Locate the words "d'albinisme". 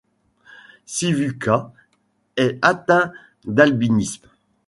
3.45-4.25